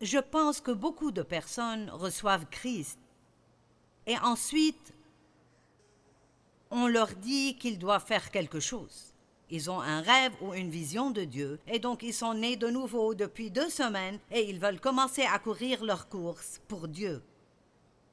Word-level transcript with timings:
je 0.00 0.18
pense 0.18 0.60
que 0.60 0.70
beaucoup 0.70 1.10
de 1.10 1.22
personnes 1.22 1.90
reçoivent 1.90 2.46
Christ 2.50 2.98
et 4.06 4.18
ensuite 4.18 4.92
on 6.70 6.86
leur 6.86 7.14
dit 7.14 7.56
qu'ils 7.56 7.78
doivent 7.78 8.04
faire 8.04 8.30
quelque 8.30 8.60
chose. 8.60 9.14
Ils 9.50 9.70
ont 9.70 9.80
un 9.80 10.00
rêve 10.00 10.32
ou 10.40 10.54
une 10.54 10.70
vision 10.70 11.10
de 11.12 11.22
Dieu, 11.22 11.60
et 11.68 11.78
donc 11.78 12.02
ils 12.02 12.12
sont 12.12 12.34
nés 12.34 12.56
de 12.56 12.66
nouveau 12.66 13.14
depuis 13.14 13.50
deux 13.50 13.70
semaines 13.70 14.18
et 14.32 14.50
ils 14.50 14.58
veulent 14.58 14.80
commencer 14.80 15.22
à 15.22 15.38
courir 15.38 15.84
leur 15.84 16.08
course 16.08 16.60
pour 16.66 16.88
Dieu. 16.88 17.22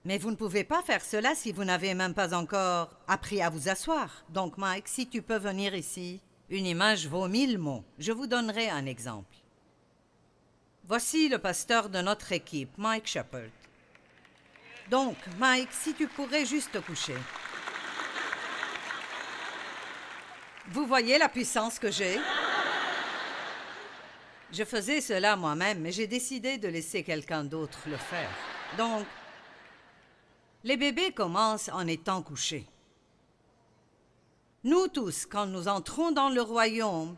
Mais 0.05 0.19
vous 0.19 0.31
ne 0.31 0.35
pouvez 0.35 0.63
pas 0.63 0.83
faire 0.83 1.03
cela 1.03 1.33
si 1.33 1.51
vous 1.51 1.63
n'avez 1.63 1.93
même 1.95 2.13
pas 2.13 2.35
encore 2.35 2.89
appris 3.07 3.41
à 3.41 3.49
vous 3.49 3.69
asseoir. 3.69 4.25
Donc 4.29 4.57
Mike, 4.57 4.87
si 4.87 5.07
tu 5.07 5.21
peux 5.21 5.37
venir 5.37 5.73
ici, 5.73 6.21
une 6.49 6.65
image 6.65 7.07
vaut 7.07 7.27
mille 7.27 7.57
mots. 7.57 7.83
Je 7.97 8.11
vous 8.11 8.27
donnerai 8.27 8.69
un 8.69 8.85
exemple. 8.85 9.42
Voici 10.85 11.29
le 11.29 11.37
pasteur 11.37 11.87
de 11.89 12.01
notre 12.01 12.33
équipe, 12.33 12.77
Mike 12.77 13.07
Shepard. 13.07 13.49
Donc, 14.89 15.15
Mike, 15.39 15.71
si 15.71 15.93
tu 15.93 16.07
pourrais 16.07 16.45
juste 16.45 16.73
te 16.73 16.77
coucher. 16.79 17.15
Vous 20.67 20.85
voyez 20.85 21.17
la 21.17 21.29
puissance 21.29 21.79
que 21.79 21.89
j'ai? 21.89 22.19
Je 24.51 24.65
faisais 24.65 24.99
cela 24.99 25.37
moi-même, 25.37 25.79
mais 25.79 25.93
j'ai 25.93 26.05
décidé 26.05 26.57
de 26.57 26.67
laisser 26.67 27.01
quelqu'un 27.03 27.45
d'autre 27.45 27.79
le 27.87 27.97
faire. 27.97 28.29
Donc, 28.77 29.05
les 30.65 30.75
bébés 30.75 31.13
commencent 31.13 31.69
en 31.69 31.87
étant 31.87 32.21
couchés. 32.21 32.67
Nous 34.65 34.89
tous, 34.89 35.25
quand 35.25 35.45
nous 35.45 35.69
entrons 35.69 36.11
dans 36.11 36.29
le 36.29 36.41
royaume, 36.41 37.15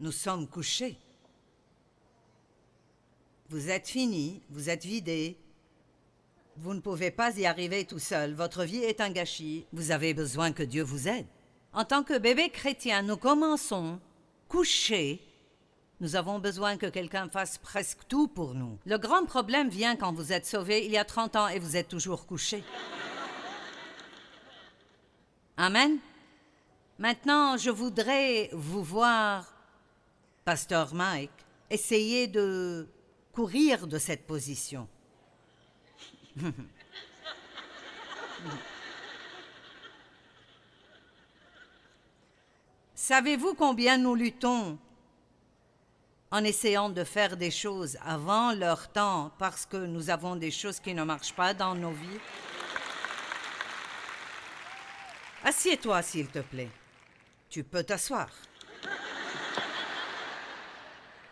nous 0.00 0.12
sommes 0.12 0.48
couchés. 0.48 0.98
Vous 3.48 3.70
êtes 3.70 3.88
finis, 3.88 4.42
vous 4.50 4.70
êtes 4.70 4.84
vidés. 4.84 5.36
Vous 6.56 6.74
ne 6.74 6.80
pouvez 6.80 7.10
pas 7.10 7.36
y 7.38 7.46
arriver 7.46 7.84
tout 7.84 7.98
seul. 7.98 8.34
Votre 8.34 8.64
vie 8.64 8.82
est 8.82 9.00
un 9.00 9.10
gâchis. 9.10 9.66
Vous 9.72 9.92
avez 9.92 10.14
besoin 10.14 10.52
que 10.52 10.64
Dieu 10.64 10.82
vous 10.82 11.06
aide. 11.06 11.26
En 11.72 11.84
tant 11.84 12.02
que 12.02 12.18
bébé 12.18 12.50
chrétien, 12.50 13.02
nous 13.02 13.16
commençons 13.16 14.00
couchés. 14.48 15.20
Nous 16.00 16.16
avons 16.16 16.40
besoin 16.40 16.76
que 16.76 16.86
quelqu'un 16.86 17.28
fasse 17.28 17.58
presque 17.58 18.00
tout 18.08 18.26
pour 18.26 18.54
nous. 18.54 18.78
Le 18.84 18.98
grand 18.98 19.24
problème 19.24 19.68
vient 19.68 19.94
quand 19.94 20.12
vous 20.12 20.32
êtes 20.32 20.46
sauvé 20.46 20.84
il 20.84 20.90
y 20.90 20.98
a 20.98 21.04
30 21.04 21.36
ans 21.36 21.48
et 21.48 21.58
vous 21.58 21.76
êtes 21.76 21.88
toujours 21.88 22.26
couché. 22.26 22.64
Amen. 25.56 25.98
Maintenant, 26.98 27.56
je 27.56 27.70
voudrais 27.70 28.50
vous 28.52 28.82
voir, 28.82 29.54
Pasteur 30.44 30.94
Mike, 30.94 31.30
essayer 31.70 32.26
de 32.26 32.88
courir 33.36 33.86
de 33.86 33.98
cette 33.98 34.26
position. 34.26 34.88
Savez-vous 42.94 43.52
combien 43.54 43.98
nous 43.98 44.14
luttons 44.14 44.78
en 46.30 46.44
essayant 46.44 46.88
de 46.88 47.04
faire 47.04 47.36
des 47.36 47.50
choses 47.50 47.98
avant 48.02 48.52
leur 48.54 48.90
temps 48.90 49.32
parce 49.38 49.66
que 49.66 49.76
nous 49.76 50.08
avons 50.08 50.36
des 50.36 50.50
choses 50.50 50.80
qui 50.80 50.94
ne 50.94 51.04
marchent 51.04 51.34
pas 51.34 51.52
dans 51.52 51.74
nos 51.74 51.92
vies? 51.92 52.20
Assieds-toi, 55.44 56.00
s'il 56.00 56.28
te 56.28 56.38
plaît. 56.38 56.70
Tu 57.50 57.62
peux 57.62 57.84
t'asseoir. 57.84 58.30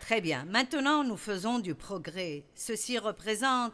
Très 0.05 0.21
bien. 0.21 0.45
Maintenant, 0.45 1.03
nous 1.03 1.17
faisons 1.17 1.57
du 1.57 1.73
progrès. 1.73 2.43
Ceci 2.53 2.99
représente 2.99 3.73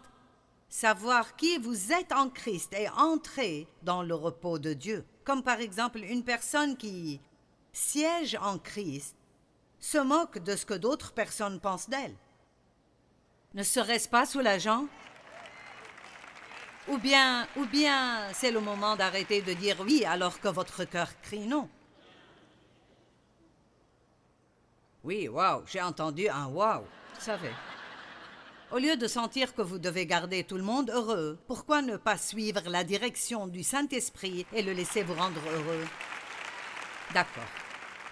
savoir 0.70 1.36
qui 1.36 1.58
vous 1.58 1.92
êtes 1.92 2.14
en 2.14 2.30
Christ 2.30 2.74
et 2.74 2.88
entrer 2.88 3.68
dans 3.84 4.02
le 4.02 4.16
repos 4.16 4.58
de 4.58 4.72
Dieu. 4.72 5.04
Comme 5.26 5.44
par 5.44 5.60
exemple 5.60 6.00
une 6.00 6.24
personne 6.24 6.78
qui 6.78 7.20
siège 7.74 8.38
en 8.42 8.60
Christ 8.60 9.14
se 9.82 9.98
moque 9.98 10.38
de 10.38 10.56
ce 10.56 10.66
que 10.66 10.74
d'autres 10.74 11.12
personnes 11.12 11.60
pensent 11.60 11.90
d'elle. 11.90 12.16
Ne 13.54 13.64
serait-ce 13.64 14.08
pas 14.08 14.26
soulageant 14.26 14.86
Ou 16.88 16.98
bien, 16.98 17.46
ou 17.58 17.66
bien 17.66 18.32
c'est 18.34 18.52
le 18.52 18.62
moment 18.62 18.96
d'arrêter 18.96 19.42
de 19.42 19.52
dire 19.52 19.82
oui 19.82 20.06
alors 20.06 20.40
que 20.40 20.48
votre 20.48 20.86
cœur 20.86 21.10
crie 21.24 21.46
non. 21.46 21.68
Oui, 25.04 25.28
waouh, 25.28 25.64
j'ai 25.66 25.82
entendu 25.82 26.30
un 26.30 26.48
waouh, 26.48 26.82
vous 26.82 27.22
savez. 27.22 27.52
Au 28.72 28.78
lieu 28.78 28.96
de 28.96 29.08
sentir 29.08 29.56
que 29.56 29.64
vous 29.64 29.80
devez 29.80 30.06
garder 30.06 30.44
tout 30.44 30.58
le 30.58 30.64
monde 30.64 30.92
heureux, 30.92 31.40
pourquoi 31.48 31.82
ne 31.82 31.98
pas 31.98 32.18
suivre 32.18 32.62
la 32.68 32.84
direction 32.84 33.48
du 33.48 33.64
Saint-Esprit 33.64 34.46
et 34.54 34.62
le 34.62 34.74
laisser 34.74 35.02
vous 35.04 35.16
rendre 35.16 35.42
heureux? 35.52 35.86
D'accord. 37.14 37.50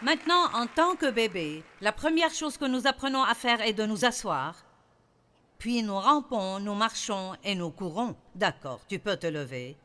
Maintenant, 0.01 0.51
en 0.53 0.65
tant 0.65 0.95
que 0.95 1.11
bébé, 1.11 1.63
la 1.79 1.91
première 1.91 2.33
chose 2.33 2.57
que 2.57 2.65
nous 2.65 2.87
apprenons 2.87 3.23
à 3.23 3.35
faire 3.35 3.61
est 3.61 3.73
de 3.73 3.85
nous 3.85 4.03
asseoir. 4.03 4.65
Puis 5.59 5.83
nous 5.83 5.99
rampons, 5.99 6.59
nous 6.59 6.73
marchons 6.73 7.35
et 7.43 7.53
nous 7.53 7.69
courons. 7.69 8.15
D'accord, 8.33 8.81
tu 8.87 8.97
peux 8.97 9.17
te 9.17 9.27
lever 9.27 9.77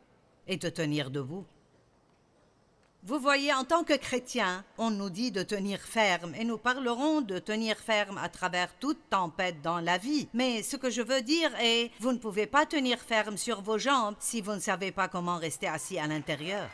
et 0.47 0.59
te 0.59 0.69
tenir 0.69 1.10
debout. 1.10 1.44
Vous 3.06 3.19
voyez, 3.19 3.53
en 3.53 3.65
tant 3.65 3.84
que 3.84 3.92
chrétien, 3.92 4.65
on 4.78 4.91
nous 4.91 5.10
dit 5.10 5.31
de 5.31 5.42
tenir 5.42 5.78
ferme 5.78 6.34
et 6.37 6.44
nous 6.44 6.56
parlerons 6.56 7.20
de 7.20 7.38
tenir 7.38 7.76
ferme 7.76 8.16
à 8.16 8.31
travers 8.31 8.75
toute 8.81 9.10
tempête 9.10 9.60
dans 9.60 9.81
la 9.81 9.98
vie. 9.98 10.26
Mais 10.32 10.62
ce 10.62 10.78
que 10.78 10.88
je 10.88 11.03
veux 11.03 11.20
dire 11.20 11.50
est, 11.60 11.91
vous 12.00 12.12
ne 12.12 12.19
pouvez 12.19 12.47
pas 12.47 12.65
tenir 12.65 12.98
ferme 12.98 13.37
sur 13.37 13.60
vos 13.60 13.76
jambes 13.76 14.15
si 14.20 14.41
vous 14.41 14.54
ne 14.54 14.59
savez 14.59 14.91
pas 14.91 15.09
comment 15.09 15.37
rester 15.37 15.69
assis 15.69 15.98
à 15.98 16.06
l'intérieur. 16.06 16.66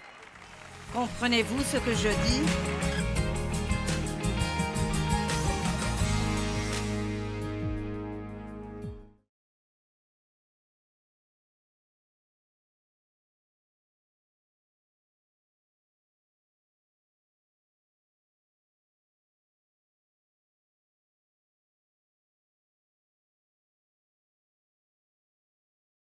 Comprenez-vous 0.94 1.64
ce 1.64 1.78
que 1.78 1.94
je 1.94 2.08
dis? 2.08 2.89